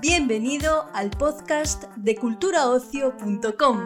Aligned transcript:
Bienvenido 0.00 0.86
al 0.94 1.10
podcast 1.10 1.84
de 1.96 2.16
culturaocio.com. 2.16 3.78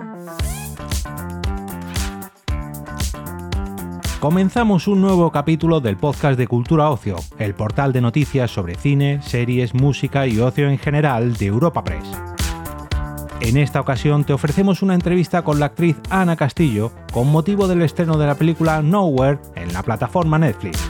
Comenzamos 4.20 4.88
un 4.88 5.02
nuevo 5.02 5.30
capítulo 5.30 5.80
del 5.80 5.98
podcast 5.98 6.38
de 6.38 6.48
Cultura 6.48 6.90
Ocio, 6.90 7.16
el 7.38 7.54
portal 7.54 7.92
de 7.92 8.00
noticias 8.00 8.50
sobre 8.50 8.74
cine, 8.74 9.20
series, 9.22 9.74
música 9.74 10.26
y 10.26 10.40
ocio 10.40 10.68
en 10.68 10.78
general 10.78 11.36
de 11.36 11.46
Europa 11.46 11.84
Press. 11.84 12.35
En 13.40 13.56
esta 13.56 13.80
ocasión 13.80 14.24
te 14.24 14.32
ofrecemos 14.32 14.82
una 14.82 14.94
entrevista 14.94 15.42
con 15.42 15.60
la 15.60 15.66
actriz 15.66 15.96
Ana 16.10 16.36
Castillo 16.36 16.90
con 17.12 17.30
motivo 17.30 17.68
del 17.68 17.82
estreno 17.82 18.16
de 18.16 18.26
la 18.26 18.34
película 18.34 18.82
Nowhere 18.82 19.38
en 19.54 19.72
la 19.72 19.82
plataforma 19.82 20.38
Netflix. 20.38 20.80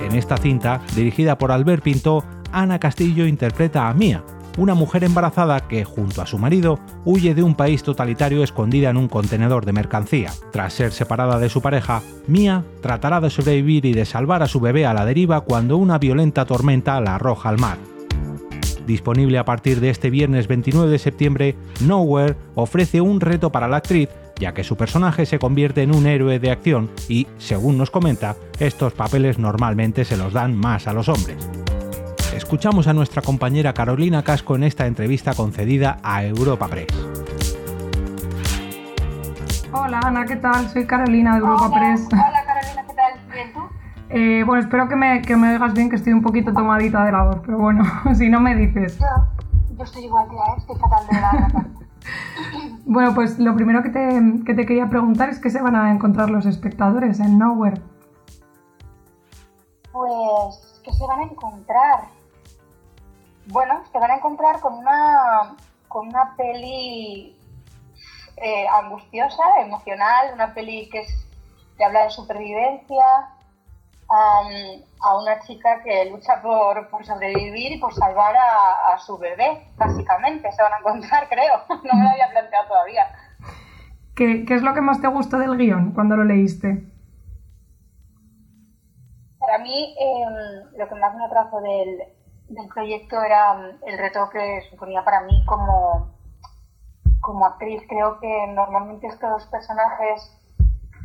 En 0.00 0.14
esta 0.14 0.36
cinta, 0.36 0.80
dirigida 0.94 1.36
por 1.38 1.52
Albert 1.52 1.82
Pinto, 1.82 2.24
Ana 2.52 2.78
Castillo 2.78 3.26
interpreta 3.26 3.88
a 3.88 3.94
Mia, 3.94 4.24
una 4.58 4.74
mujer 4.74 5.04
embarazada 5.04 5.60
que, 5.60 5.84
junto 5.84 6.22
a 6.22 6.26
su 6.26 6.38
marido, 6.38 6.78
huye 7.04 7.34
de 7.34 7.42
un 7.42 7.54
país 7.54 7.82
totalitario 7.82 8.44
escondida 8.44 8.90
en 8.90 8.96
un 8.96 9.08
contenedor 9.08 9.64
de 9.64 9.72
mercancía. 9.72 10.30
Tras 10.52 10.72
ser 10.74 10.92
separada 10.92 11.38
de 11.38 11.48
su 11.48 11.60
pareja, 11.60 12.02
Mia 12.26 12.64
tratará 12.82 13.20
de 13.20 13.30
sobrevivir 13.30 13.84
y 13.86 13.94
de 13.94 14.04
salvar 14.04 14.42
a 14.42 14.48
su 14.48 14.60
bebé 14.60 14.86
a 14.86 14.94
la 14.94 15.04
deriva 15.04 15.40
cuando 15.40 15.76
una 15.76 15.98
violenta 15.98 16.44
tormenta 16.44 17.00
la 17.00 17.16
arroja 17.16 17.48
al 17.48 17.58
mar. 17.58 17.78
Disponible 18.86 19.38
a 19.38 19.44
partir 19.44 19.80
de 19.80 19.90
este 19.90 20.10
viernes 20.10 20.48
29 20.48 20.90
de 20.90 20.98
septiembre, 20.98 21.56
Nowhere 21.80 22.36
ofrece 22.54 23.00
un 23.00 23.20
reto 23.20 23.50
para 23.50 23.68
la 23.68 23.78
actriz 23.78 24.08
ya 24.42 24.52
que 24.54 24.64
su 24.64 24.76
personaje 24.76 25.24
se 25.24 25.38
convierte 25.38 25.82
en 25.82 25.94
un 25.94 26.06
héroe 26.06 26.40
de 26.40 26.50
acción 26.50 26.90
y, 27.08 27.28
según 27.38 27.78
nos 27.78 27.92
comenta, 27.92 28.34
estos 28.58 28.92
papeles 28.92 29.38
normalmente 29.38 30.04
se 30.04 30.16
los 30.16 30.32
dan 30.32 30.56
más 30.56 30.88
a 30.88 30.92
los 30.92 31.08
hombres. 31.08 31.36
Escuchamos 32.34 32.88
a 32.88 32.92
nuestra 32.92 33.22
compañera 33.22 33.72
Carolina 33.72 34.24
Casco 34.24 34.56
en 34.56 34.64
esta 34.64 34.86
entrevista 34.86 35.34
concedida 35.34 35.98
a 36.02 36.24
Europa 36.24 36.66
Press. 36.66 36.88
Hola 39.70 40.00
Ana, 40.02 40.24
¿qué 40.26 40.36
tal? 40.36 40.68
Soy 40.70 40.86
Carolina 40.86 41.34
de 41.34 41.38
Europa 41.38 41.70
Press. 41.70 42.08
Hola 42.12 42.41
Eh, 44.14 44.44
bueno, 44.44 44.62
espero 44.62 44.88
que 44.88 44.96
me, 44.96 45.22
que 45.22 45.36
me 45.36 45.54
oigas 45.54 45.72
bien, 45.72 45.88
que 45.88 45.96
estoy 45.96 46.12
un 46.12 46.20
poquito 46.20 46.52
tomadita 46.52 47.02
de 47.04 47.12
la 47.12 47.22
voz, 47.22 47.40
pero 47.46 47.56
bueno, 47.56 47.82
si 48.14 48.28
no 48.28 48.40
me 48.40 48.54
dices. 48.54 48.98
Yo, 48.98 49.06
yo 49.74 49.84
estoy 49.84 50.04
igual, 50.04 50.28
tía, 50.28 50.38
¿eh? 50.38 50.54
estoy 50.58 50.76
fatal 50.76 51.06
de 51.06 51.14
la 51.14 51.20
garganta. 51.32 51.66
Bueno, 52.84 53.14
pues 53.14 53.38
lo 53.38 53.54
primero 53.54 53.82
que 53.82 53.88
te, 53.88 54.20
que 54.44 54.52
te 54.52 54.66
quería 54.66 54.90
preguntar 54.90 55.30
es 55.30 55.38
qué 55.38 55.48
se 55.48 55.62
van 55.62 55.76
a 55.76 55.90
encontrar 55.90 56.28
los 56.28 56.44
espectadores 56.44 57.20
en 57.20 57.38
Nowhere. 57.38 57.80
Pues, 59.92 60.80
¿qué 60.84 60.92
se 60.92 61.06
van 61.06 61.20
a 61.20 61.22
encontrar? 61.22 62.00
Bueno, 63.46 63.80
se 63.90 63.98
van 63.98 64.10
a 64.10 64.16
encontrar 64.16 64.60
con 64.60 64.74
una, 64.74 65.56
con 65.88 66.08
una 66.08 66.36
peli 66.36 67.34
eh, 68.36 68.66
angustiosa, 68.68 69.42
emocional, 69.60 70.32
una 70.34 70.52
peli 70.52 70.90
que, 70.90 71.00
es, 71.00 71.26
que 71.78 71.84
habla 71.84 72.04
de 72.04 72.10
supervivencia, 72.10 73.04
um, 74.12 74.82
a 75.00 75.18
una 75.18 75.40
chica 75.40 75.82
que 75.82 76.10
lucha 76.10 76.40
por, 76.42 76.88
por 76.90 77.04
sobrevivir 77.04 77.72
y 77.72 77.78
por 77.78 77.92
salvar 77.94 78.36
a, 78.36 78.94
a, 78.94 78.98
su 78.98 79.18
bebé, 79.18 79.68
básicamente. 79.76 80.52
Se 80.52 80.62
van 80.62 80.74
a 80.74 80.78
encontrar, 80.78 81.28
creo. 81.30 81.62
No 81.68 81.94
me 81.94 82.04
lo 82.04 82.10
había 82.10 82.30
planteado 82.30 82.68
todavía. 82.68 83.06
¿Qué, 84.14 84.44
¿Qué, 84.44 84.54
es 84.54 84.62
lo 84.62 84.74
que 84.74 84.82
más 84.82 85.00
te 85.00 85.08
gustó 85.08 85.38
del 85.38 85.56
guion 85.56 85.92
cuando 85.92 86.16
lo 86.16 86.24
leíste? 86.24 86.84
Para 89.38 89.58
mí, 89.58 89.96
eh, 89.98 90.24
lo 90.76 90.88
que 90.88 90.94
más 90.94 91.16
me 91.16 91.24
atrajo 91.24 91.60
del, 91.62 91.98
del 92.48 92.68
proyecto 92.68 93.20
era 93.22 93.76
el 93.86 93.98
reto 93.98 94.28
que 94.30 94.60
suponía 94.70 95.02
para 95.04 95.22
mí 95.22 95.44
como, 95.46 96.14
como 97.20 97.46
actriz. 97.46 97.82
Creo 97.88 98.20
que 98.20 98.46
normalmente 98.48 99.06
estos 99.08 99.46
personajes 99.46 100.38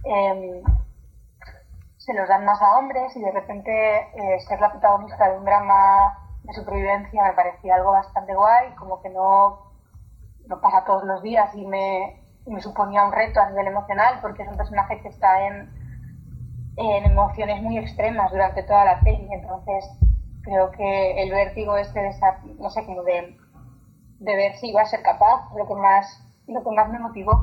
eh, 0.03 0.61
se 2.07 2.13
los 2.13 2.29
dan 2.29 2.45
más 2.45 2.62
a 2.62 2.78
hombres 2.78 3.13
y 3.18 3.19
de 3.19 3.31
repente 3.31 3.69
eh, 4.00 4.40
ser 4.47 4.62
la 4.62 4.72
protagonista 4.72 5.29
de 5.29 5.38
un 5.40 5.44
drama 5.44 6.18
de 6.44 6.53
supervivencia 6.53 7.22
me 7.22 7.34
parecía 7.34 7.75
algo 7.75 7.91
bastante 7.91 8.34
guay, 8.34 8.73
como 8.75 9.01
que 9.01 9.09
no, 9.09 9.73
no 10.47 10.62
pasa 10.62 10.85
todos 10.85 11.03
los 11.03 11.22
días 11.22 11.53
y 11.53 11.66
me, 11.66 12.23
me 12.45 12.62
suponía 12.62 13.03
un 13.03 13.12
reto 13.12 13.41
a 13.41 13.50
nivel 13.50 13.68
emocional 13.68 14.19
porque 14.22 14.44
es 14.44 14.47
un 14.47 14.56
personaje 14.56 15.01
que 15.01 15.09
está 15.09 15.47
en, 15.47 15.69
en 16.78 17.12
emociones 17.12 17.62
muy 17.62 17.78
extremas 17.78 18.31
durante 18.31 18.63
toda 18.63 18.85
la 18.85 19.01
peli, 19.01 19.28
entonces 19.29 19.84
creo 20.44 20.72
que 20.72 21.22
el 21.22 21.29
vértigo 21.29 21.75
este 21.75 22.00
de 22.00 22.12
no 22.57 22.69
sé, 22.69 22.85
como 22.85 23.03
de, 23.03 23.35
de 24.19 24.35
ver 24.38 24.56
si 24.56 24.69
iba 24.69 24.81
a 24.81 24.85
ser 24.85 25.01
capaz, 25.03 25.53
lo 25.57 25.68
que 25.68 25.75
más, 25.75 26.25
lo 26.47 26.63
que 26.63 26.72
más 26.72 26.89
me 26.89 27.00
motivó. 27.00 27.34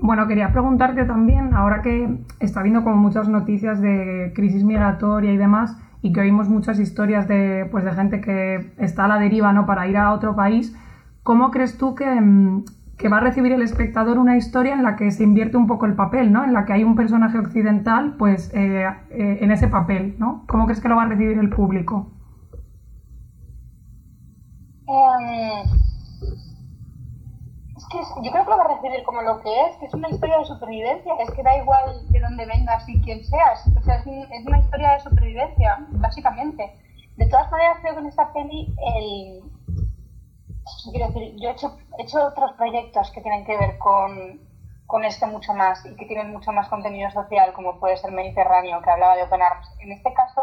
Bueno, 0.00 0.26
quería 0.26 0.50
preguntarte 0.52 1.04
también, 1.04 1.54
ahora 1.54 1.82
que 1.82 2.08
está 2.40 2.60
habiendo 2.60 2.82
como 2.84 2.96
muchas 2.96 3.28
noticias 3.28 3.80
de 3.80 4.32
crisis 4.34 4.64
migratoria 4.64 5.32
y 5.32 5.36
demás, 5.36 5.76
y 6.02 6.12
que 6.12 6.20
oímos 6.20 6.48
muchas 6.48 6.78
historias 6.78 7.28
de, 7.28 7.68
pues, 7.70 7.84
de 7.84 7.92
gente 7.92 8.20
que 8.20 8.72
está 8.78 9.04
a 9.04 9.08
la 9.08 9.18
deriva 9.18 9.52
¿no? 9.52 9.66
para 9.66 9.86
ir 9.86 9.96
a 9.96 10.12
otro 10.12 10.34
país, 10.34 10.74
¿cómo 11.22 11.50
crees 11.50 11.76
tú 11.76 11.94
que, 11.94 12.06
que 12.96 13.08
va 13.08 13.18
a 13.18 13.20
recibir 13.20 13.52
el 13.52 13.62
espectador 13.62 14.18
una 14.18 14.36
historia 14.36 14.74
en 14.74 14.82
la 14.82 14.96
que 14.96 15.10
se 15.10 15.24
invierte 15.24 15.56
un 15.56 15.66
poco 15.66 15.86
el 15.86 15.94
papel, 15.94 16.32
¿no? 16.32 16.44
En 16.44 16.52
la 16.52 16.64
que 16.64 16.72
hay 16.72 16.84
un 16.84 16.96
personaje 16.96 17.38
occidental, 17.38 18.16
pues, 18.18 18.50
eh, 18.54 18.86
eh, 19.10 19.38
en 19.40 19.50
ese 19.50 19.68
papel, 19.68 20.16
¿no? 20.18 20.44
¿Cómo 20.46 20.66
crees 20.66 20.80
que 20.80 20.88
lo 20.88 20.96
va 20.96 21.04
a 21.04 21.08
recibir 21.08 21.38
el 21.38 21.50
público? 21.50 22.10
Yo 27.92 28.30
creo 28.30 28.44
que 28.44 28.50
lo 28.50 28.56
va 28.56 28.64
a 28.64 28.68
recibir 28.68 29.02
como 29.02 29.20
lo 29.22 29.40
que 29.40 29.66
es, 29.66 29.76
que 29.78 29.86
es 29.86 29.94
una 29.94 30.08
historia 30.08 30.38
de 30.38 30.44
supervivencia, 30.44 31.12
es 31.18 31.30
que 31.32 31.42
da 31.42 31.56
igual 31.56 32.06
de 32.08 32.20
dónde 32.20 32.46
vengas 32.46 32.88
y 32.88 33.00
quién 33.00 33.24
seas, 33.24 33.66
o 33.76 33.82
sea, 33.82 33.96
es, 33.96 34.06
es 34.06 34.46
una 34.46 34.58
historia 34.58 34.92
de 34.92 35.00
supervivencia, 35.00 35.76
básicamente. 35.90 36.72
De 37.16 37.26
todas 37.26 37.50
maneras, 37.50 37.78
creo 37.80 37.94
que 37.94 38.00
en 38.00 38.06
esta 38.06 38.32
peli 38.32 38.72
el 38.96 39.42
quiero 40.90 41.08
decir, 41.08 41.34
yo 41.40 41.48
he 41.48 41.52
hecho, 41.52 41.76
he 41.98 42.02
hecho 42.02 42.24
otros 42.24 42.52
proyectos 42.52 43.10
que 43.10 43.20
tienen 43.20 43.44
que 43.44 43.56
ver 43.56 43.78
con, 43.78 44.40
con 44.86 45.04
esto 45.04 45.26
mucho 45.26 45.52
más 45.52 45.84
y 45.84 45.94
que 45.96 46.06
tienen 46.06 46.32
mucho 46.32 46.52
más 46.52 46.68
contenido 46.68 47.10
social, 47.10 47.52
como 47.52 47.78
puede 47.78 47.96
ser 47.96 48.12
Mediterráneo, 48.12 48.80
que 48.82 48.90
hablaba 48.90 49.16
de 49.16 49.24
Open 49.24 49.42
Arms. 49.42 49.68
En 49.80 49.92
este 49.92 50.12
caso, 50.12 50.39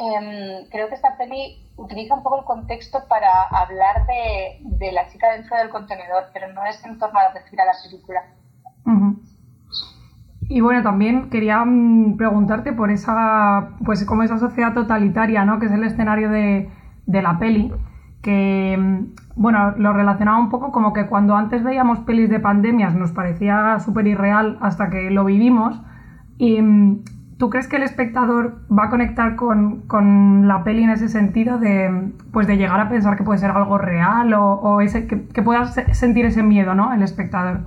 eh, 0.00 0.66
creo 0.70 0.88
que 0.88 0.94
esta 0.94 1.18
peli 1.18 1.58
utiliza 1.76 2.14
un 2.14 2.22
poco 2.22 2.38
el 2.38 2.44
contexto 2.44 3.00
para 3.08 3.42
hablar 3.50 4.06
de, 4.06 4.92
la 4.92 5.06
chica 5.08 5.32
dentro 5.32 5.58
del 5.58 5.68
contenedor, 5.68 6.24
pero 6.32 6.52
no 6.52 6.64
es 6.64 6.82
en 6.86 6.98
torno 6.98 7.18
a 7.18 7.28
lo 7.28 7.34
que 7.34 7.48
gira 7.50 7.64
la 7.66 7.72
película. 7.82 8.20
Y 10.48 10.60
bueno, 10.62 10.82
también 10.82 11.28
quería 11.28 11.64
preguntarte 12.16 12.72
por 12.72 12.90
esa, 12.90 13.70
pues 13.84 14.04
como 14.04 14.22
esa 14.22 14.38
sociedad 14.38 14.72
totalitaria, 14.72 15.44
¿no? 15.44 15.60
Que 15.60 15.66
es 15.66 15.72
el 15.72 15.84
escenario 15.84 16.30
de, 16.30 16.70
la 17.06 17.38
peli 17.38 17.72
que, 18.22 19.06
bueno, 19.36 19.72
lo 19.76 19.92
relacionaba 19.92 20.38
un 20.38 20.48
poco 20.48 20.72
como 20.72 20.92
que 20.92 21.06
cuando 21.06 21.36
antes 21.36 21.62
veíamos 21.62 22.00
pelis 22.00 22.30
de 22.30 22.40
pandemias 22.40 22.94
nos 22.94 23.12
parecía 23.12 23.78
súper 23.80 24.06
irreal 24.06 24.58
hasta 24.60 24.88
que 24.90 25.10
lo 25.10 25.24
vivimos. 25.24 25.80
Y 26.38 26.58
¿tú 27.40 27.48
crees 27.48 27.66
que 27.66 27.76
el 27.76 27.82
espectador 27.82 28.60
va 28.70 28.84
a 28.84 28.90
conectar 28.90 29.34
con, 29.34 29.88
con 29.88 30.46
la 30.46 30.62
peli 30.62 30.84
en 30.84 30.90
ese 30.90 31.08
sentido 31.08 31.58
de, 31.58 32.12
pues 32.32 32.46
de 32.46 32.58
llegar 32.58 32.78
a 32.78 32.90
pensar 32.90 33.16
que 33.16 33.24
puede 33.24 33.38
ser 33.38 33.50
algo 33.50 33.78
real 33.78 34.32
o, 34.34 34.80
ese, 34.82 35.08
que, 35.08 35.26
que, 35.26 35.42
pueda 35.42 35.64
sentir 35.66 36.26
ese 36.26 36.42
miedo, 36.42 36.74
¿no? 36.74 36.92
El 36.92 37.02
espectador. 37.02 37.60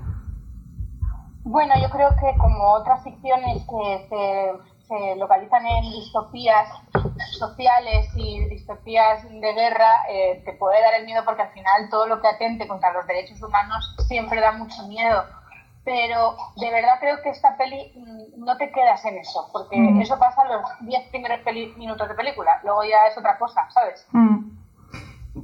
Bueno, 1.43 1.73
yo 1.81 1.89
creo 1.89 2.09
que 2.11 2.37
como 2.37 2.71
otras 2.73 3.03
ficciones 3.03 3.65
que 3.67 4.07
se, 4.07 4.87
se 4.87 5.15
localizan 5.15 5.65
en 5.65 5.91
distopías 5.91 6.69
sociales 7.31 8.09
y 8.15 8.45
distopías 8.49 9.23
de 9.27 9.53
guerra, 9.53 10.03
eh, 10.07 10.43
te 10.45 10.53
puede 10.53 10.81
dar 10.81 10.93
el 10.99 11.05
miedo 11.05 11.23
porque 11.25 11.41
al 11.41 11.51
final 11.51 11.89
todo 11.89 12.05
lo 12.05 12.21
que 12.21 12.27
atente 12.27 12.67
contra 12.67 12.93
los 12.93 13.07
derechos 13.07 13.41
humanos 13.41 13.95
siempre 14.07 14.39
da 14.39 14.51
mucho 14.51 14.87
miedo. 14.87 15.23
Pero 15.85 16.35
de 16.55 16.71
verdad 16.71 16.93
creo 16.99 17.21
que 17.21 17.29
esta 17.29 17.57
peli 17.57 17.91
no 18.37 18.55
te 18.57 18.71
quedas 18.71 19.03
en 19.05 19.17
eso, 19.17 19.49
porque 19.51 19.77
mm. 19.77 20.01
eso 20.01 20.17
pasa 20.17 20.43
los 20.45 20.61
10 20.87 21.09
primeros 21.09 21.39
minutos 21.77 22.07
de 22.07 22.15
película, 22.15 22.51
luego 22.63 22.83
ya 22.83 23.07
es 23.09 23.17
otra 23.17 23.37
cosa, 23.37 23.69
¿sabes? 23.69 24.07
Mm. 24.11 24.37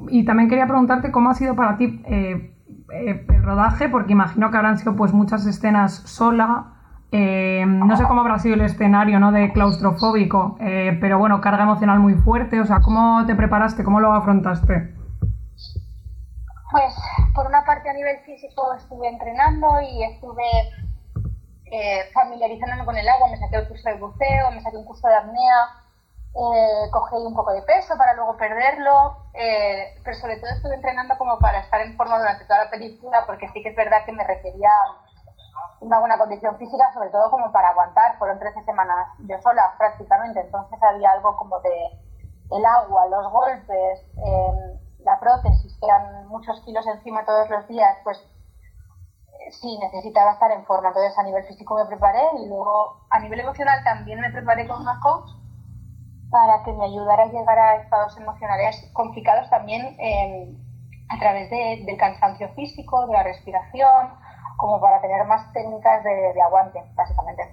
Y 0.09 0.23
también 0.23 0.47
quería 0.47 0.65
preguntarte 0.65 1.11
cómo 1.11 1.29
ha 1.29 1.33
sido 1.33 1.55
para 1.55 1.75
ti 1.75 2.01
eh, 2.05 2.53
eh, 2.93 3.25
el 3.27 3.43
rodaje, 3.43 3.89
porque 3.89 4.13
imagino 4.13 4.49
que 4.49 4.57
habrán 4.57 4.77
sido 4.77 4.95
pues 4.95 5.13
muchas 5.13 5.45
escenas 5.45 5.95
sola, 6.05 6.79
eh, 7.11 7.65
no 7.65 7.97
sé 7.97 8.03
cómo 8.03 8.21
habrá 8.21 8.37
sido 8.37 8.53
el 8.53 8.61
escenario 8.61 9.19
¿no? 9.19 9.31
de 9.31 9.51
claustrofóbico, 9.51 10.57
eh, 10.59 10.97
pero 11.01 11.17
bueno, 11.17 11.41
carga 11.41 11.63
emocional 11.63 11.99
muy 11.99 12.13
fuerte. 12.13 12.59
O 12.59 12.65
sea, 12.65 12.81
¿cómo 12.81 13.25
te 13.25 13.35
preparaste? 13.35 13.83
¿Cómo 13.83 13.99
lo 13.99 14.13
afrontaste? 14.13 14.93
Pues 16.71 16.93
por 17.33 17.47
una 17.47 17.63
parte 17.65 17.89
a 17.89 17.93
nivel 17.93 18.19
físico 18.19 18.73
estuve 18.73 19.07
entrenando 19.07 19.81
y 19.81 20.03
estuve 20.03 20.43
eh, 21.71 22.11
familiarizándome 22.13 22.85
con 22.85 22.95
el 22.95 23.07
agua, 23.09 23.29
me 23.29 23.37
saqué 23.37 23.57
el 23.57 23.67
curso 23.67 23.89
de 23.89 23.95
buceo, 23.95 24.51
me 24.51 24.61
saqué 24.61 24.77
un 24.77 24.85
curso 24.85 25.07
de 25.07 25.15
apnea, 25.15 25.79
eh, 26.35 26.89
cogí 26.91 27.15
un 27.15 27.33
poco 27.33 27.53
de 27.53 27.63
peso 27.63 27.97
para 27.97 28.13
luego 28.13 28.37
perderlo, 28.37 29.17
eh, 29.33 29.99
pero 30.03 30.15
sobre 30.17 30.37
todo 30.37 30.51
estuve 30.51 30.75
entrenando 30.75 31.17
como 31.17 31.39
para 31.39 31.59
estar 31.59 31.81
en 31.81 31.97
forma 31.97 32.19
durante 32.19 32.45
toda 32.45 32.65
la 32.65 32.69
película, 32.69 33.23
porque 33.25 33.47
sí 33.49 33.63
que 33.63 33.69
es 33.69 33.75
verdad 33.75 34.05
que 34.05 34.11
me 34.11 34.23
requería 34.23 34.69
una 35.79 35.99
buena 35.99 36.19
condición 36.19 36.55
física, 36.57 36.93
sobre 36.93 37.09
todo 37.09 37.31
como 37.31 37.51
para 37.51 37.69
aguantar, 37.69 38.17
fueron 38.19 38.37
13 38.37 38.63
semanas 38.63 39.07
yo 39.27 39.41
sola 39.41 39.73
prácticamente, 39.77 40.41
entonces 40.41 40.77
había 40.83 41.11
algo 41.11 41.35
como 41.35 41.59
de 41.61 41.75
el 42.51 42.65
agua, 42.65 43.07
los 43.07 43.31
golpes, 43.31 44.05
em, 44.17 44.79
la 45.03 45.19
prótesis, 45.19 45.48
muchos 46.39 46.61
kilos 46.61 46.87
encima 46.87 47.25
todos 47.25 47.49
los 47.49 47.67
días, 47.67 47.97
pues 48.03 48.17
sí, 49.51 49.77
necesitaba 49.77 50.31
estar 50.31 50.51
en 50.51 50.63
forma. 50.63 50.87
Entonces, 50.87 51.17
a 51.17 51.23
nivel 51.23 51.43
físico 51.43 51.75
me 51.75 51.85
preparé 51.85 52.23
y 52.41 52.47
luego 52.47 53.01
a 53.09 53.19
nivel 53.19 53.41
emocional 53.41 53.83
también 53.83 54.21
me 54.21 54.31
preparé 54.31 54.65
con 54.65 54.81
una 54.81 54.99
coach 55.01 55.29
para 56.31 56.63
que 56.63 56.71
me 56.71 56.85
ayudara 56.85 57.23
a 57.23 57.27
llegar 57.27 57.59
a 57.59 57.75
estados 57.75 58.15
emocionales 58.17 58.89
complicados 58.93 59.49
también 59.49 59.97
em, 59.99 60.55
a 61.09 61.17
través 61.19 61.49
del 61.49 61.97
cansancio 61.97 62.49
físico, 62.53 63.05
de 63.07 63.13
la 63.13 63.23
respiración, 63.23 64.13
como 64.57 64.79
para 64.79 65.01
tener 65.01 65.25
más 65.25 65.51
técnicas 65.51 66.03
de, 66.03 66.41
aguante, 66.41 66.83
básicamente. 66.95 67.43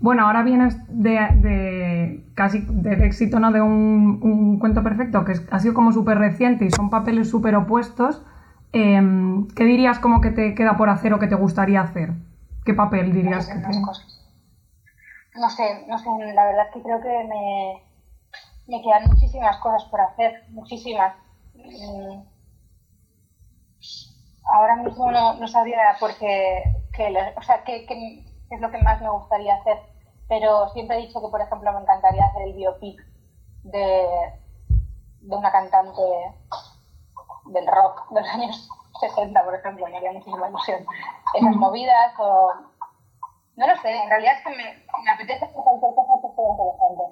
Bueno, 0.00 0.26
ahora 0.26 0.42
vienes 0.42 0.78
de, 0.88 2.24
casi 2.34 2.64
del 2.66 3.02
éxito 3.02 3.38
¿no? 3.38 3.52
de 3.52 3.60
un, 3.60 4.18
un 4.22 4.58
cuento 4.58 4.82
perfecto 4.82 5.26
que 5.26 5.34
ha 5.50 5.58
sido 5.60 5.74
como 5.74 5.92
súper 5.92 6.16
reciente 6.16 6.64
y 6.64 6.70
son 6.70 6.88
papeles 6.88 7.28
súper 7.28 7.54
opuestos. 7.54 8.22
Em, 8.72 9.46
¿Qué 9.48 9.64
dirías 9.64 9.98
como 9.98 10.22
que 10.22 10.30
te 10.30 10.54
queda 10.54 10.78
por 10.78 10.88
hacer 10.88 11.12
o 11.12 11.18
que 11.18 11.26
te 11.26 11.34
gustaría 11.34 11.82
hacer? 11.82 12.12
¿Qué 12.64 12.72
papel 12.72 13.12
dirías 13.12 13.46
que 13.46 13.58
te... 13.58 13.68
No 15.34 15.48
sé, 15.50 15.86
no 15.86 15.98
sé, 15.98 16.08
la 16.34 16.46
verdad 16.46 16.66
es 16.68 16.74
que 16.74 16.82
creo 16.82 17.00
que 17.00 17.24
me, 17.28 17.82
me 18.68 18.82
quedan 18.82 19.06
muchísimas 19.06 19.58
cosas 19.58 19.84
por 19.90 20.00
hacer, 20.00 20.44
muchísimas. 20.48 21.14
Mm. 21.54 22.22
Ahora 24.52 24.76
mismo 24.76 25.12
no, 25.12 25.34
no 25.34 25.46
sabría 25.46 25.80
por 26.00 26.16
qué, 26.18 26.64
o 27.36 27.42
sea, 27.42 27.62
qué, 27.64 27.86
es 28.50 28.60
lo 28.60 28.70
que 28.70 28.78
más 28.78 29.00
me 29.00 29.08
gustaría 29.08 29.54
hacer, 29.54 29.78
pero 30.28 30.68
siempre 30.70 30.96
he 30.98 31.06
dicho 31.06 31.20
que, 31.20 31.28
por 31.28 31.40
ejemplo, 31.40 31.72
me 31.72 31.80
encantaría 31.80 32.24
hacer 32.26 32.42
el 32.42 32.54
biopic 32.54 33.00
de, 33.62 34.06
de 35.20 35.36
una 35.36 35.52
cantante 35.52 36.02
del 37.46 37.66
rock 37.66 38.10
de 38.10 38.20
los 38.20 38.30
años 38.30 38.70
60, 39.00 39.44
por 39.44 39.54
ejemplo, 39.54 39.86
me 39.86 39.96
haría 39.96 40.12
muchísima 40.12 40.48
ilusión. 40.48 40.86
Esas 41.34 41.56
movidas 41.56 42.12
o... 42.18 42.52
No 43.56 43.66
lo 43.66 43.76
sé, 43.78 43.90
en 43.90 44.08
realidad 44.08 44.34
es 44.38 44.44
que 44.44 44.50
me, 44.50 44.84
me 45.04 45.10
apetece 45.10 45.44
hacer 45.44 45.62
cualquier 45.62 45.94
cosa 45.94 46.12
que 46.22 46.28
sea 46.34 46.44
interesante, 46.48 47.02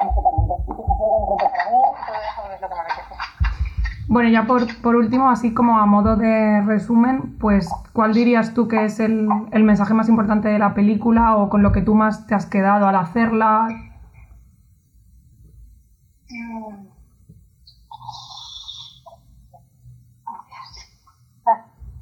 Bueno, 4.11 4.31
ya 4.31 4.47
por, 4.47 4.63
por, 4.81 4.97
último, 4.97 5.29
así 5.29 5.53
como 5.53 5.79
a 5.79 5.85
modo 5.85 6.17
de 6.17 6.63
resumen, 6.63 7.37
pues, 7.39 7.71
¿cuál 7.93 8.15
dirías 8.15 8.55
tú 8.55 8.67
que 8.67 8.87
es 8.87 9.01
el, 9.01 9.29
el 9.53 9.65
mensaje 9.65 9.93
más 9.93 10.09
importante 10.09 10.49
de 10.49 10.59
la 10.59 10.73
película 10.73 11.37
o 11.37 11.51
con 11.51 11.63
lo 11.63 11.73
que 11.73 11.83
tú 11.83 11.95
más 11.95 12.27
te 12.27 12.35
has 12.35 12.47
quedado 12.47 12.89
al 12.89 12.97
hacerla? 12.97 13.69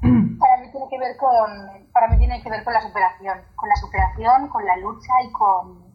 Mm. 0.02 0.38
Para 0.38 0.62
mí 0.62 0.70
tiene 0.70 0.86
que 0.88 0.98
ver 1.00 1.16
con, 1.16 1.90
para 1.92 2.06
mí 2.06 2.18
tiene 2.18 2.40
que 2.40 2.50
ver 2.50 2.62
con 2.62 2.72
la 2.72 2.82
superación, 2.82 3.38
con 3.56 3.68
la 3.68 3.76
superación, 3.76 4.48
con 4.48 4.64
la 4.64 4.76
lucha 4.76 5.12
y 5.28 5.32
con, 5.32 5.92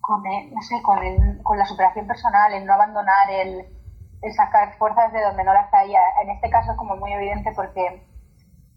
con 0.00 0.22
no 0.22 0.62
sé, 0.62 0.80
con, 0.80 0.98
con 1.42 1.58
la 1.58 1.66
superación 1.66 2.06
personal, 2.06 2.54
el 2.54 2.64
no 2.64 2.72
abandonar, 2.72 3.28
el, 3.30 3.83
sacar 4.32 4.76
fuerzas 4.78 5.12
de 5.12 5.22
donde 5.22 5.44
no 5.44 5.52
las 5.52 5.72
hay. 5.74 5.94
En 6.22 6.30
este 6.30 6.50
caso 6.50 6.72
es 6.72 6.78
como 6.78 6.96
muy 6.96 7.12
evidente 7.12 7.52
porque 7.54 8.06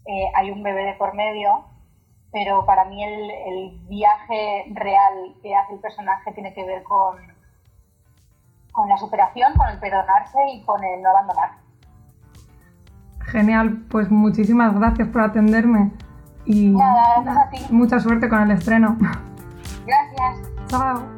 eh, 0.06 0.32
hay 0.34 0.50
un 0.50 0.62
bebé 0.62 0.84
de 0.84 0.94
por 0.94 1.14
medio, 1.14 1.64
pero 2.32 2.64
para 2.66 2.84
mí 2.84 3.02
el, 3.02 3.30
el, 3.30 3.78
viaje 3.88 4.66
real 4.74 5.34
que 5.42 5.54
hace 5.54 5.74
el 5.74 5.80
personaje 5.80 6.32
tiene 6.32 6.52
que 6.54 6.64
ver 6.64 6.82
con, 6.82 7.16
con 8.72 8.88
la 8.88 8.96
superación, 8.96 9.54
con 9.56 9.68
el 9.68 9.78
perdonarse 9.78 10.38
y 10.52 10.62
con 10.64 10.82
el 10.84 11.02
no 11.02 11.10
abandonar. 11.10 11.50
Genial, 13.20 13.84
pues 13.90 14.10
muchísimas 14.10 14.74
gracias 14.74 15.08
por 15.08 15.22
atenderme 15.22 15.90
y 16.46 16.74
mucha 17.70 18.00
suerte 18.00 18.28
con 18.28 18.42
el 18.42 18.52
estreno. 18.52 18.96
Gracias. 19.86 20.50
Chao. 20.68 21.17